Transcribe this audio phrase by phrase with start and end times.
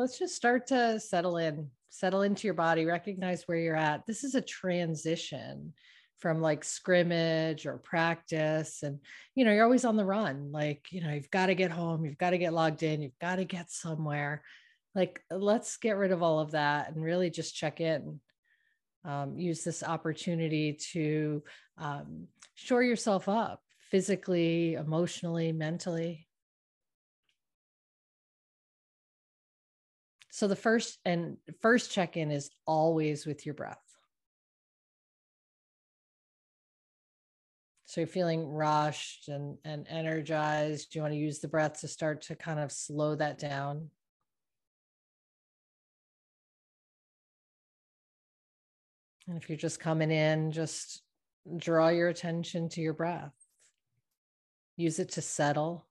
[0.00, 4.06] let's just start to settle in, settle into your body, recognize where you're at.
[4.06, 5.74] This is a transition
[6.18, 8.82] from like scrimmage or practice.
[8.82, 9.00] And,
[9.34, 10.52] you know, you're always on the run.
[10.52, 13.18] Like, you know, you've got to get home, you've got to get logged in, you've
[13.20, 14.42] got to get somewhere.
[14.94, 18.20] Like, let's get rid of all of that and really just check in.
[19.04, 21.42] Um, use this opportunity to
[21.78, 26.26] um, shore yourself up physically, emotionally, mentally.
[30.40, 33.76] So the first and first check in is always with your breath.
[37.84, 40.94] So you're feeling rushed and, and energized.
[40.94, 43.90] You want to use the breath to start to kind of slow that down.
[49.28, 51.02] And if you're just coming in, just
[51.58, 53.34] draw your attention to your breath.
[54.78, 55.84] Use it to settle.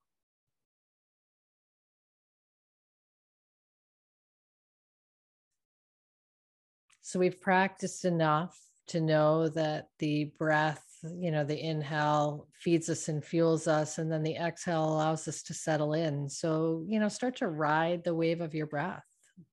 [7.10, 8.56] So we've practiced enough
[8.90, 10.86] to know that the breath
[11.18, 15.42] you know the inhale feeds us and fuels us and then the exhale allows us
[15.44, 16.30] to settle in.
[16.30, 19.04] So you know start to ride the wave of your breath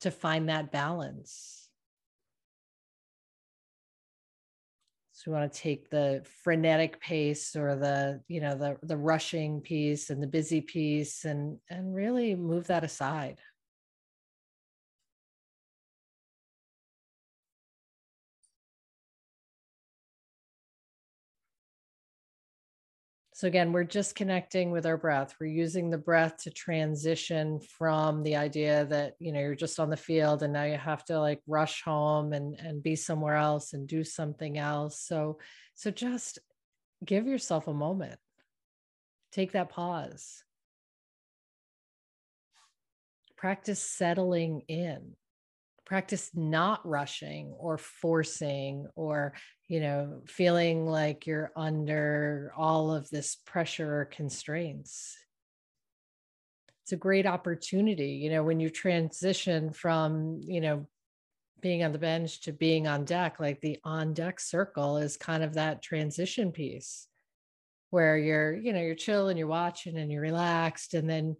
[0.00, 1.70] to find that balance.
[5.12, 9.62] So we want to take the frenetic pace or the you know the the rushing
[9.62, 13.40] piece and the busy piece and and really move that aside
[23.36, 25.34] So again, we're just connecting with our breath.
[25.38, 29.90] We're using the breath to transition from the idea that, you know, you're just on
[29.90, 33.74] the field and now you have to like rush home and and be somewhere else
[33.74, 35.02] and do something else.
[35.02, 35.38] So
[35.74, 36.38] so just
[37.04, 38.18] give yourself a moment.
[39.32, 40.42] Take that pause.
[43.36, 45.14] Practice settling in
[45.86, 49.32] practice not rushing or forcing or
[49.68, 55.16] you know feeling like you're under all of this pressure or constraints.
[56.82, 60.86] It's a great opportunity you know when you transition from you know
[61.60, 65.42] being on the bench to being on deck like the on deck circle is kind
[65.42, 67.08] of that transition piece
[67.90, 71.36] where you're you know you're chill and you're watching and you're relaxed and then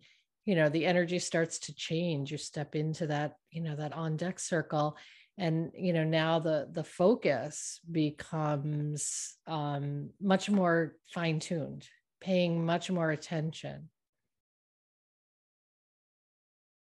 [0.46, 4.16] you know the energy starts to change you step into that you know that on
[4.16, 4.96] deck circle
[5.36, 11.86] and you know now the the focus becomes um much more fine tuned
[12.20, 13.88] paying much more attention.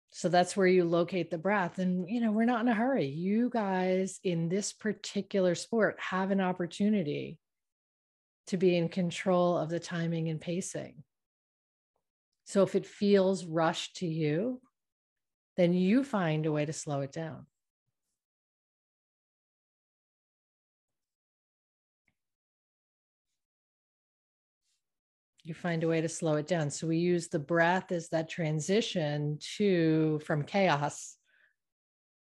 [0.09, 3.06] So that's where you locate the breath and you know we're not in a hurry.
[3.06, 7.38] You guys in this particular sport have an opportunity
[8.47, 11.03] to be in control of the timing and pacing
[12.47, 14.62] so if it feels rushed to you,
[15.58, 17.46] then you find a way to slow it down.
[25.44, 26.69] You find a way to slow it down.
[26.69, 31.18] So we use the breath as that transition to from chaos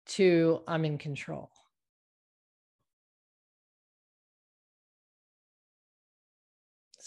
[0.06, 1.50] to I'm in control.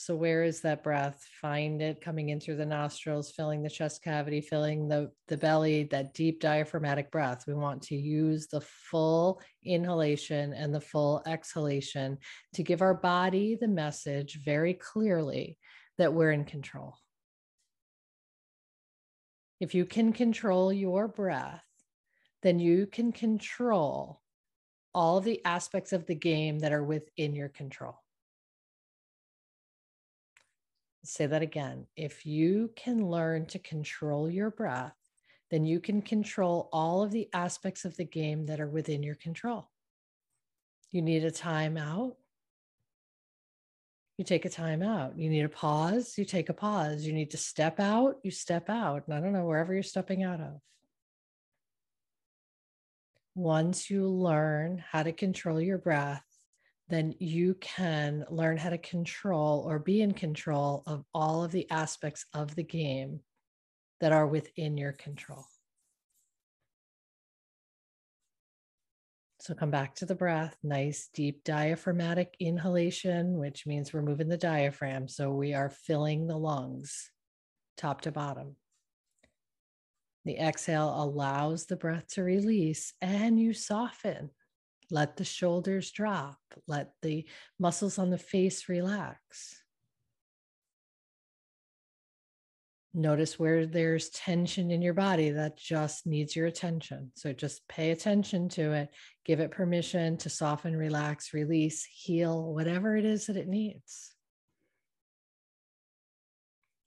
[0.08, 1.22] So, where is that breath?
[1.42, 5.84] Find it coming in through the nostrils, filling the chest cavity, filling the, the belly,
[5.92, 7.44] that deep diaphragmatic breath.
[7.46, 12.20] We want to use the full inhalation and the full exhalation
[12.54, 15.58] to give our body the message very clearly
[15.98, 16.96] that we're in control.
[19.60, 21.66] If you can control your breath,
[22.44, 24.22] then you can control
[24.96, 28.00] all the aspects of the game that are within your control
[31.04, 31.86] say that again.
[31.96, 34.96] If you can learn to control your breath,
[35.50, 39.16] then you can control all of the aspects of the game that are within your
[39.16, 39.70] control.
[40.92, 42.16] You need a timeout.
[44.18, 45.18] You take a time out.
[45.18, 46.16] You need a pause.
[46.18, 47.06] You take a pause.
[47.06, 48.16] You need to step out.
[48.24, 49.04] You step out.
[49.06, 50.60] And I don't know, wherever you're stepping out of.
[53.36, 56.24] Once you learn how to control your breath,
[56.90, 61.70] then you can learn how to control or be in control of all of the
[61.70, 63.20] aspects of the game
[64.00, 65.46] that are within your control.
[69.40, 74.38] So come back to the breath, nice deep diaphragmatic inhalation, which means we're moving the
[74.38, 75.08] diaphragm.
[75.08, 77.12] So we are filling the lungs
[77.78, 78.56] top to bottom.
[80.26, 84.32] The exhale allows the breath to release and you soften.
[84.90, 86.38] Let the shoulders drop.
[86.68, 87.28] Let the
[87.60, 89.62] muscles on the face relax.
[92.94, 97.12] Notice where there's tension in your body that just needs your attention.
[97.16, 98.90] So just pay attention to it,
[99.24, 104.16] give it permission to soften, relax, release, heal, whatever it is that it needs.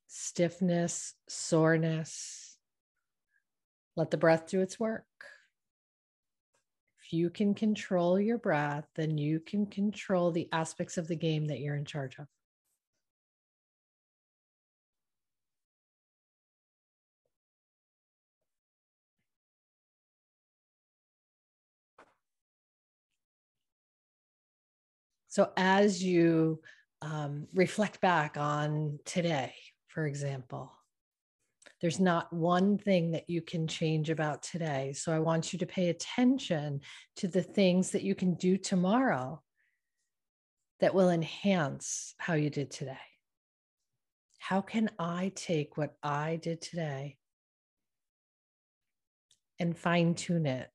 [0.08, 2.56] Stiffness, soreness.
[3.94, 5.04] Let the breath do its work.
[7.10, 11.48] If you can control your breath, then you can control the aspects of the game
[11.48, 12.28] that you're in charge of.
[25.26, 26.60] So as you
[27.02, 29.52] um, reflect back on today,
[29.88, 30.70] for example,
[31.80, 34.92] there's not one thing that you can change about today.
[34.94, 36.80] So I want you to pay attention
[37.16, 39.42] to the things that you can do tomorrow
[40.80, 42.96] that will enhance how you did today.
[44.38, 47.16] How can I take what I did today
[49.58, 50.70] and fine tune it,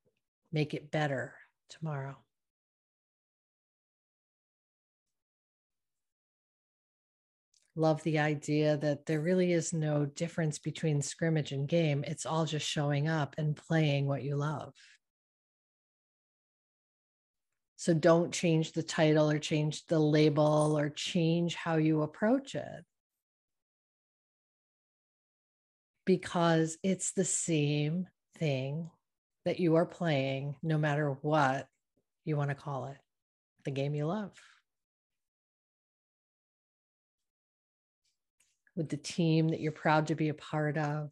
[0.51, 1.35] make it better
[1.69, 2.15] tomorrow?
[7.75, 12.03] Love the idea that there really is no difference between scrimmage and game.
[12.07, 14.73] It's all just showing up and playing what you love.
[17.75, 22.85] So don't change the title or change the label or change how you approach it.
[26.05, 28.07] Because it's the same
[28.37, 28.89] thing
[29.43, 31.67] that you are playing, no matter what
[32.23, 32.97] you want to call it,
[33.65, 34.31] the game you love.
[38.75, 41.09] With the team that you're proud to be a part of.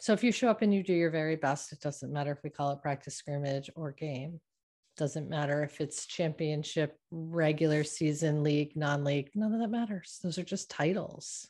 [0.00, 2.42] So if you show up and you do your very best, it doesn't matter if
[2.42, 4.40] we call it practice scrimmage or game.
[4.96, 10.18] Doesn't matter if it's championship, regular season, league, non league, none of that matters.
[10.22, 11.48] Those are just titles.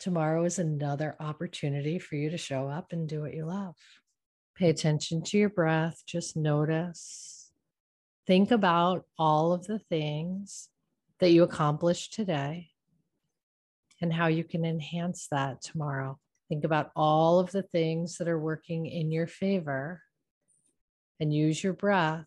[0.00, 3.76] Tomorrow is another opportunity for you to show up and do what you love.
[4.56, 7.43] Pay attention to your breath, just notice
[8.26, 10.68] think about all of the things
[11.20, 12.70] that you accomplished today
[14.00, 16.18] and how you can enhance that tomorrow.
[16.48, 20.02] Think about all of the things that are working in your favor
[21.20, 22.26] and use your breath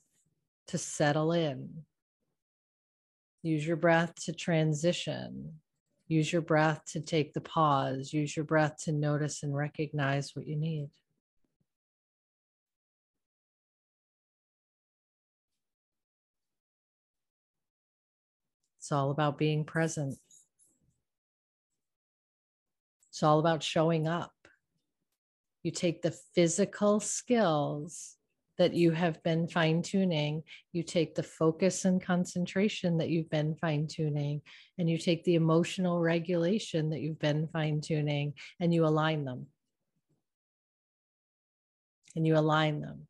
[0.67, 1.83] to settle in.
[3.43, 5.53] Use your breath to transition.
[6.07, 8.11] Use your breath to take the pause.
[8.13, 10.89] Use your breath to notice and recognize what you need.
[18.87, 20.17] It's all about being present.
[23.09, 24.31] It's all about showing up.
[25.61, 28.15] You take the physical skills
[28.57, 33.55] that you have been fine tuning, you take the focus and concentration that you've been
[33.55, 34.41] fine tuning,
[34.77, 39.47] and you take the emotional regulation that you've been fine tuning, and you align them.
[42.15, 43.06] And you align them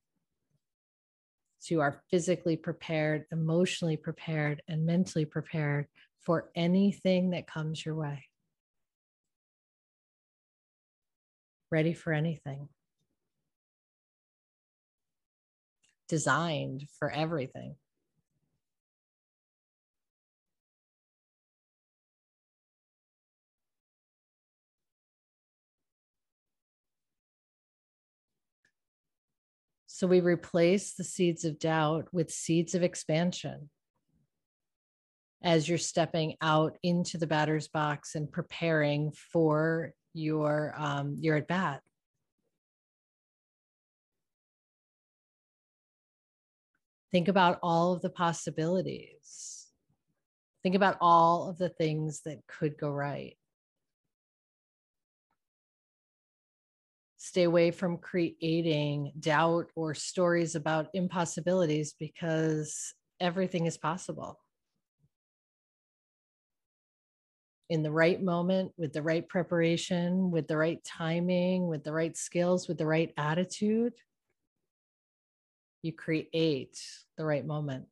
[1.71, 5.87] you are physically prepared, emotionally prepared, and mentally prepared
[6.21, 8.25] for anything that comes your way.
[11.71, 12.69] Ready for anything.
[16.07, 17.75] Designed for everything.
[29.97, 33.71] So we replace the seeds of doubt with seeds of expansion
[35.41, 41.47] as you're stepping out into the batter's box and preparing for your um, your at
[41.47, 41.81] bat.
[47.11, 49.65] Think about all of the possibilities.
[50.61, 53.35] Think about all of the things that could go right.
[57.37, 64.39] Stay away from creating doubt or stories about impossibilities because everything is possible.
[67.69, 72.17] In the right moment, with the right preparation, with the right timing, with the right
[72.17, 73.93] skills, with the right attitude,
[75.83, 76.79] you create
[77.19, 77.85] the right moment.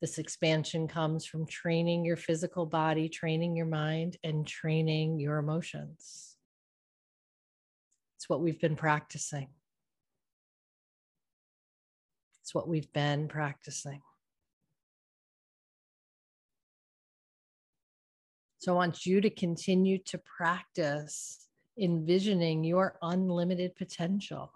[0.00, 6.36] This expansion comes from training your physical body, training your mind, and training your emotions.
[8.16, 9.48] It's what we've been practicing.
[12.40, 14.00] It's what we've been practicing.
[18.58, 21.46] So I want you to continue to practice
[21.78, 24.52] envisioning your unlimited potential,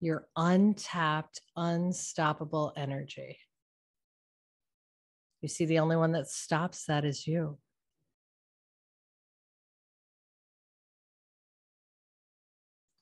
[0.00, 3.38] your untapped, unstoppable energy.
[5.44, 7.58] You see, the only one that stops that is you.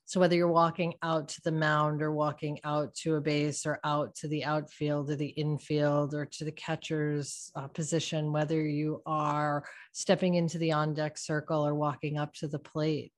[0.03, 3.79] So whether you're walking out to the mound or walking out to a base or
[3.85, 9.01] out to the outfield or the infield or to the catcher's uh, position, whether you
[9.05, 13.13] are stepping into the on deck circle or walking up to the plate,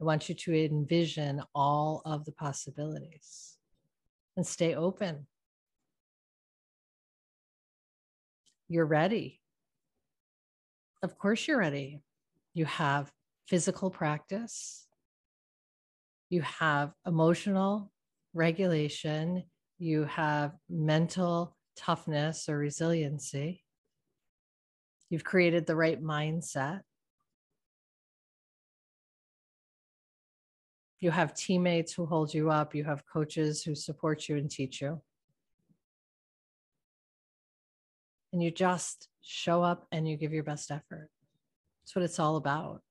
[0.00, 3.56] I want you to envision all of the possibilities
[4.36, 5.28] and stay open.
[8.70, 9.42] You're ready.
[11.02, 12.00] Of course, you're ready.
[12.54, 13.12] You have
[13.46, 14.86] physical practice
[16.30, 17.92] you have emotional
[18.32, 19.42] regulation,
[19.78, 23.64] you have mental toughness or resiliency,
[25.10, 26.80] you've created the right mindset.
[31.00, 32.74] You have teammates who hold you up.
[32.74, 35.00] You have coaches who support you and teach you.
[38.32, 41.08] And you just show up and you give your best effort.
[41.82, 42.82] That's what it's all about.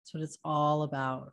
[0.00, 1.32] That's what it's all about.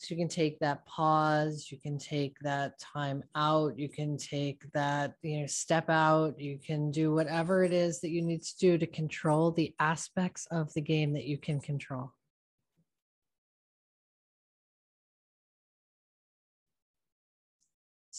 [0.00, 4.62] So you can take that pause, you can take that time out, you can take
[4.72, 8.56] that, you know, step out, you can do whatever it is that you need to
[8.58, 12.14] do to control the aspects of the game that you can control.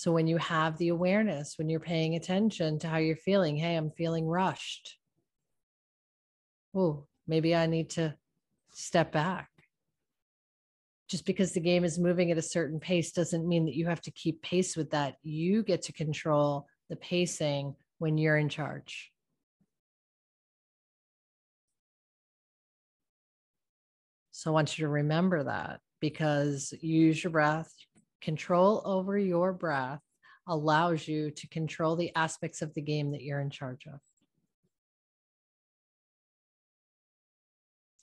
[0.01, 3.75] So when you have the awareness, when you're paying attention to how you're feeling, hey,
[3.75, 4.97] I'm feeling rushed.
[6.75, 8.15] Oh, maybe I need to
[8.73, 9.51] step back.
[11.07, 14.01] Just because the game is moving at a certain pace doesn't mean that you have
[14.01, 15.17] to keep pace with that.
[15.21, 19.11] You get to control the pacing when you're in charge.
[24.31, 27.71] So I want you to remember that because you use your breath,
[28.21, 30.01] Control over your breath
[30.47, 33.99] allows you to control the aspects of the game that you're in charge of.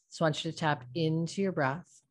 [0.08, 2.02] So I want you to tap into your breath.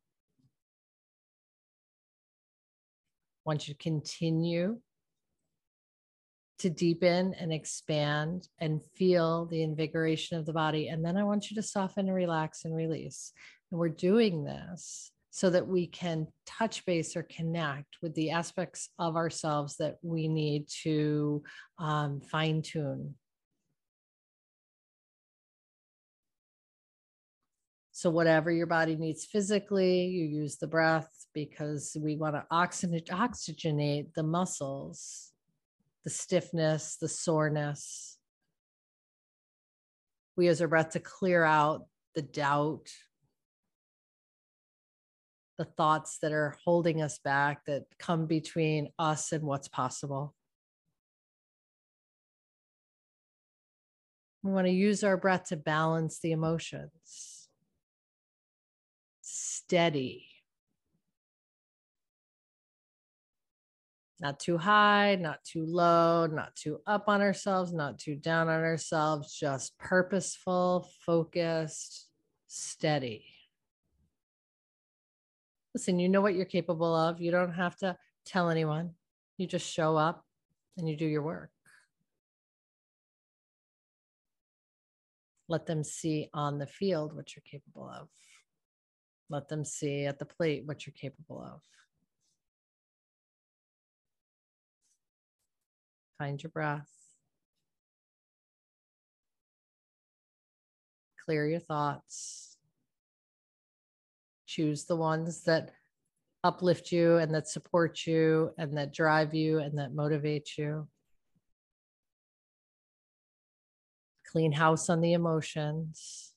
[3.44, 4.78] I want you to continue
[6.58, 10.88] to deepen and expand and feel the invigoration of the body.
[10.88, 13.32] And then I want you to soften and relax and release.
[13.70, 18.88] And we're doing this so that we can touch base or connect with the aspects
[18.98, 21.44] of ourselves that we need to
[21.78, 23.14] um, fine tune.
[27.92, 34.12] So, whatever your body needs physically, you use the breath because we want to oxygenate
[34.16, 35.30] the muscles,
[36.02, 38.18] the stiffness, the soreness.
[40.36, 42.88] We use our breath to clear out the doubt,
[45.58, 50.34] the thoughts that are holding us back that come between us and what's possible.
[54.42, 57.48] We want to use our breath to balance the emotions.
[59.20, 60.26] Steady.
[64.20, 68.60] Not too high, not too low, not too up on ourselves, not too down on
[68.60, 72.06] ourselves, just purposeful, focused,
[72.46, 73.37] steady
[75.74, 77.20] listen, you know what you're capable of.
[77.20, 78.90] You don't have to tell anyone.
[79.36, 80.24] You just show up
[80.76, 81.50] and you do your work.
[85.48, 88.08] Let them see on the field what you're capable of.
[89.30, 91.60] Let them see at the plate what you're capable of.
[96.18, 96.88] Find your breath.
[101.24, 102.47] Clear your thoughts
[104.48, 105.72] choose the ones that
[106.42, 110.88] uplift you and that support you and that drive you and that motivate you.
[114.26, 116.32] Clean house on the emotions.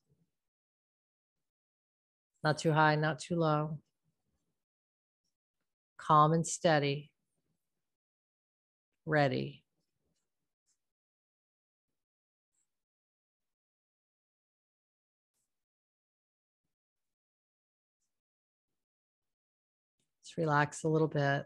[2.43, 3.79] Not too high, not too low.
[5.97, 7.11] Calm and steady.
[9.05, 9.60] Ready.
[20.31, 21.43] Just relax a little bit.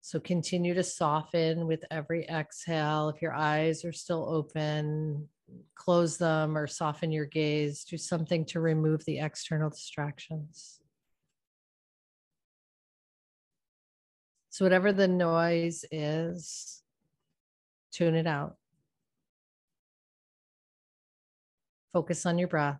[0.00, 3.08] So continue to soften with every exhale.
[3.08, 5.28] If your eyes are still open,
[5.74, 7.82] close them or soften your gaze.
[7.82, 10.78] Do something to remove the external distractions.
[14.50, 16.80] So, whatever the noise is,
[17.90, 18.54] tune it out.
[21.92, 22.78] Focus on your breath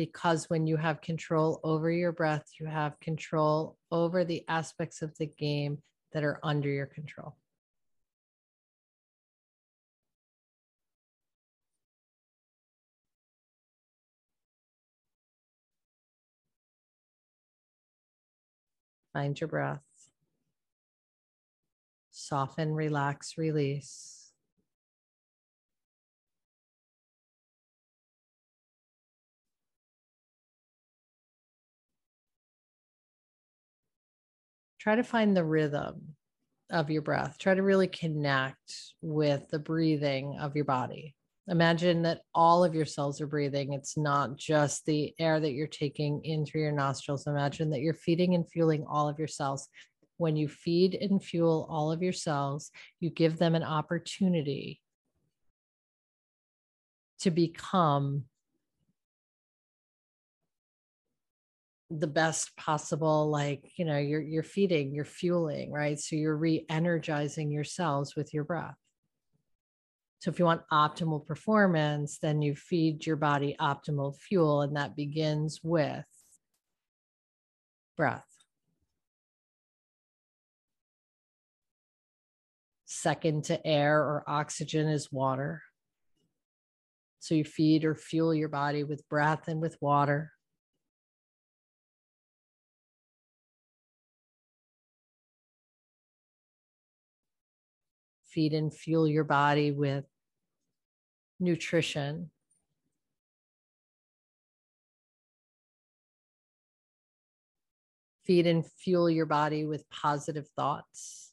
[0.00, 5.14] because when you have control over your breath, you have control over the aspects of
[5.18, 5.76] the game
[6.14, 7.36] that are under your control.
[19.12, 19.82] Find your breath.
[22.10, 24.19] Soften, relax, release.
[34.80, 36.16] Try to find the rhythm
[36.70, 37.36] of your breath.
[37.38, 41.14] Try to really connect with the breathing of your body.
[41.48, 43.72] Imagine that all of your cells are breathing.
[43.72, 47.26] It's not just the air that you're taking in through your nostrils.
[47.26, 49.68] Imagine that you're feeding and fueling all of your cells.
[50.16, 52.70] When you feed and fuel all of your cells,
[53.00, 54.80] you give them an opportunity
[57.20, 58.24] to become
[61.90, 67.50] the best possible like you know you're you're feeding you're fueling right so you're re-energizing
[67.50, 68.76] your cells with your breath
[70.20, 74.94] so if you want optimal performance, then you feed your body optimal fuel, and that
[74.94, 76.04] begins with
[77.96, 78.26] breath.
[82.84, 85.62] Second to air or oxygen is water.
[87.20, 90.32] So you feed or fuel your body with breath and with water.
[98.30, 100.04] Feed and fuel your body with
[101.38, 102.30] nutrition.
[108.24, 111.32] Feed and fuel your body with positive thoughts,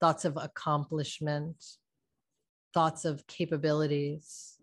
[0.00, 1.56] thoughts of accomplishment,
[2.72, 4.56] thoughts of capabilities,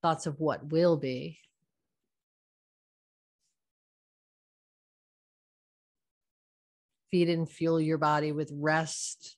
[0.00, 1.38] thoughts of what will be.
[7.10, 9.36] Feed and fuel your body with rest,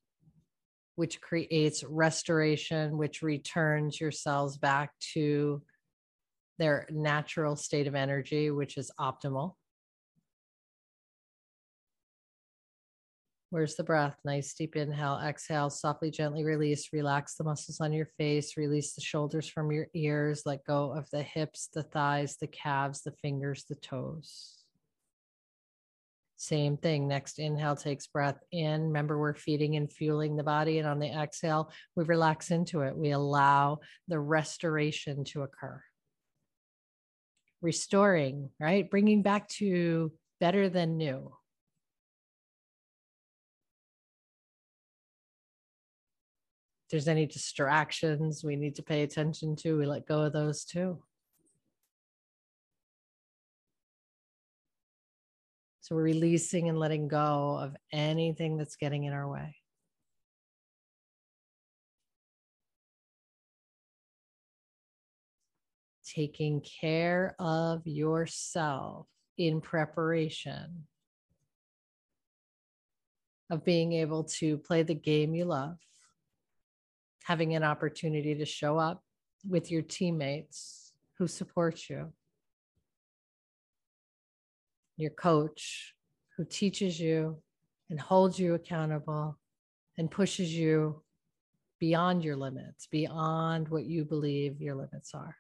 [0.96, 5.62] which creates restoration, which returns your cells back to
[6.58, 9.54] their natural state of energy, which is optimal.
[13.50, 14.16] Where's the breath?
[14.26, 16.90] Nice deep inhale, exhale, softly, gently release.
[16.92, 21.08] Relax the muscles on your face, release the shoulders from your ears, let go of
[21.10, 24.57] the hips, the thighs, the calves, the fingers, the toes.
[26.40, 27.08] Same thing.
[27.08, 28.84] Next inhale takes breath in.
[28.84, 30.78] Remember, we're feeding and fueling the body.
[30.78, 32.96] And on the exhale, we relax into it.
[32.96, 35.82] We allow the restoration to occur.
[37.60, 38.88] Restoring, right?
[38.88, 41.32] Bringing back to better than new.
[46.86, 50.64] If there's any distractions we need to pay attention to, we let go of those
[50.64, 51.02] too.
[55.88, 59.56] So we're releasing and letting go of anything that's getting in our way.
[66.04, 69.06] Taking care of yourself
[69.38, 70.84] in preparation
[73.48, 75.78] of being able to play the game you love,
[77.24, 79.02] having an opportunity to show up
[79.48, 82.12] with your teammates who support you
[84.98, 85.94] your coach
[86.36, 87.38] who teaches you
[87.88, 89.38] and holds you accountable
[89.96, 91.00] and pushes you
[91.78, 95.36] beyond your limits, beyond what you believe your limits are.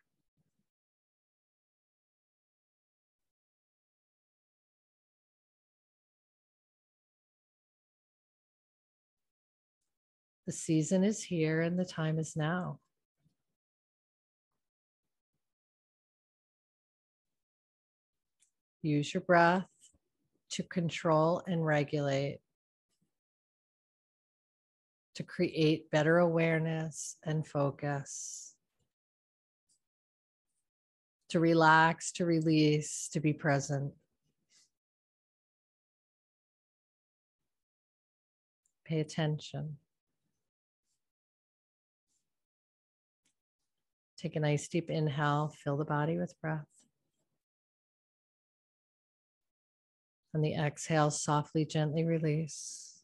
[10.46, 12.78] The season is here and the time is now.
[18.88, 19.68] Use your breath
[20.52, 22.38] to control and regulate,
[25.14, 28.54] to create better awareness and focus,
[31.28, 33.92] to relax, to release, to be present.
[38.86, 39.76] Pay attention.
[44.16, 46.77] Take a nice deep inhale, fill the body with breath.
[50.34, 53.00] On the exhale, softly, gently release.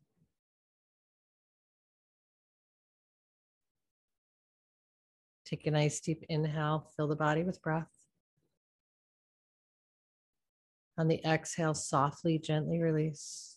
[5.47, 7.91] Take a nice deep inhale, fill the body with breath.
[10.97, 13.57] On the exhale, softly, gently release.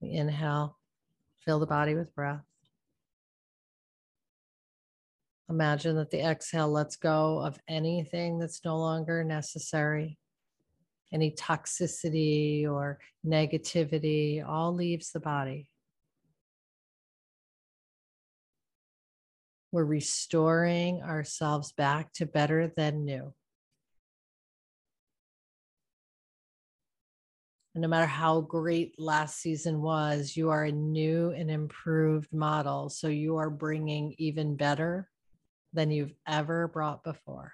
[0.00, 0.78] The inhale,
[1.44, 2.44] fill the body with breath.
[5.50, 10.18] Imagine that the exhale lets go of anything that's no longer necessary.
[11.12, 15.68] Any toxicity or negativity all leaves the body.
[19.70, 23.34] We're restoring ourselves back to better than new.
[27.74, 32.88] And no matter how great last season was, you are a new and improved model.
[32.88, 35.10] So you are bringing even better
[35.74, 37.52] than you've ever brought before.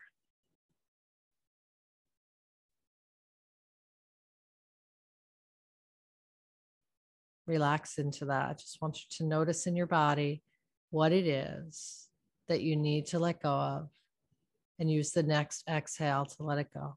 [7.46, 8.50] Relax into that.
[8.50, 10.42] I just want you to notice in your body
[10.90, 12.08] what it is
[12.48, 13.88] that you need to let go of
[14.78, 16.96] and use the next exhale to let it go.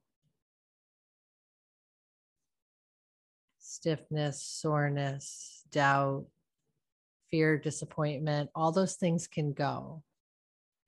[3.59, 6.25] Stiffness, soreness, doubt,
[7.31, 10.03] fear, disappointment, all those things can go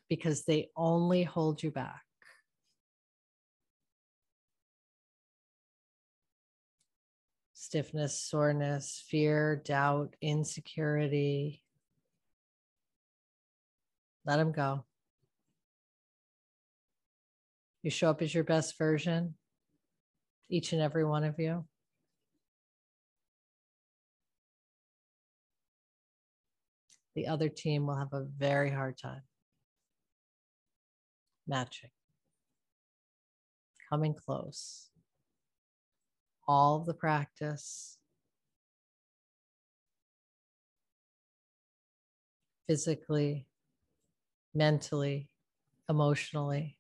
[0.10, 2.02] because they only hold you back.
[7.54, 11.64] Stiffness, soreness, fear, doubt, insecurity,
[14.26, 14.86] let them go.
[17.82, 19.36] You show up as your best version,
[20.50, 21.66] each and every one of you.
[27.16, 29.22] The other team will have a very hard time
[31.48, 31.92] matching,
[33.90, 34.90] coming close.
[36.48, 37.98] All the practice,
[42.68, 43.48] physically,
[44.54, 45.30] mentally,
[45.90, 46.78] emotionally.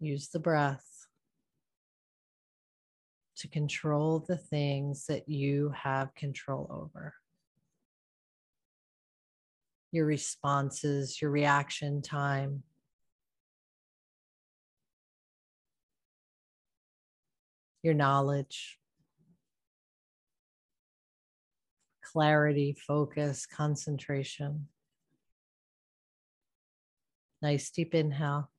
[0.00, 1.06] Use the breath
[3.36, 7.14] to control the things that you have control over.
[9.92, 12.64] Your responses, your reaction time.
[17.82, 18.80] Your knowledge.
[22.12, 24.68] clarity, focus, concentration.
[27.40, 28.50] Nice deep inhale.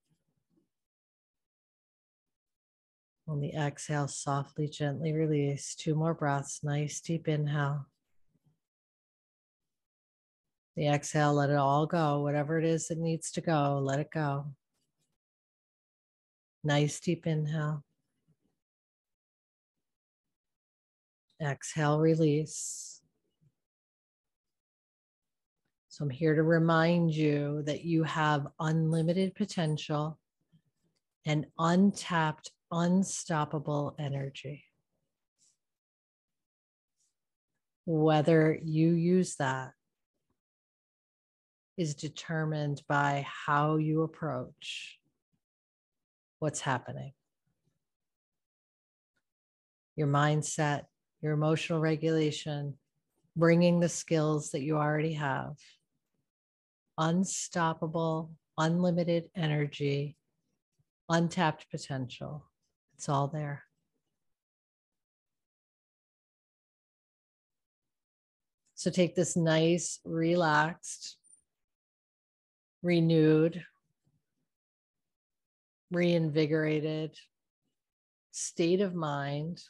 [3.28, 5.76] On the exhale, softly, gently release.
[5.76, 6.60] Two more breaths.
[6.64, 7.86] Nice deep inhale.
[10.76, 12.22] The exhale, let it all go.
[12.22, 14.46] Whatever it is that needs to go, let it go.
[16.64, 17.84] Nice deep inhale.
[21.42, 23.02] Exhale, release.
[25.90, 30.18] So I'm here to remind you that you have unlimited potential
[31.26, 34.64] and untapped, unstoppable energy.
[37.86, 39.74] Whether you use that
[41.78, 45.00] is determined by how you approach
[46.40, 47.14] what's happening.
[49.96, 50.84] Your mindset,
[51.22, 52.76] your emotional regulation,
[53.36, 55.56] bringing the skills that you already have
[56.98, 60.16] unstoppable, unlimited energy,
[61.10, 62.46] untapped potential.
[62.96, 63.64] It's all there.
[68.76, 71.18] So take this nice, relaxed,
[72.84, 73.64] renewed,
[75.92, 77.18] reinvigorated
[78.32, 79.64] state of mind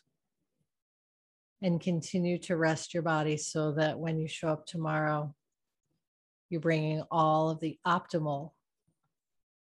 [1.62, 5.34] and continue to rest your body so that when you show up tomorrow,
[6.50, 8.52] you're bringing all of the optimal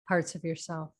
[0.08, 0.92] parts of yourself.